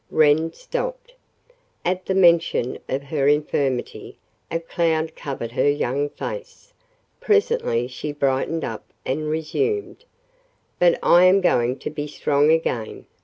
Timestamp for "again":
12.51-13.05